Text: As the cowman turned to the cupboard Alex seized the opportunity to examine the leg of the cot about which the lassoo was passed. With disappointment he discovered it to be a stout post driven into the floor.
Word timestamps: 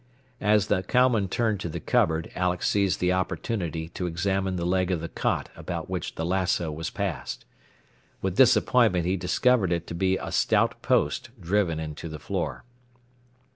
As 0.41 0.65
the 0.65 0.81
cowman 0.81 1.27
turned 1.27 1.59
to 1.59 1.69
the 1.69 1.79
cupboard 1.79 2.31
Alex 2.33 2.67
seized 2.67 2.99
the 3.01 3.13
opportunity 3.13 3.87
to 3.89 4.07
examine 4.07 4.55
the 4.55 4.65
leg 4.65 4.89
of 4.89 4.99
the 4.99 5.07
cot 5.07 5.49
about 5.55 5.91
which 5.91 6.15
the 6.15 6.25
lassoo 6.25 6.71
was 6.71 6.89
passed. 6.89 7.45
With 8.19 8.35
disappointment 8.35 9.05
he 9.05 9.15
discovered 9.15 9.71
it 9.71 9.85
to 9.85 9.93
be 9.93 10.17
a 10.17 10.31
stout 10.31 10.81
post 10.81 11.29
driven 11.39 11.79
into 11.79 12.09
the 12.09 12.17
floor. 12.17 12.63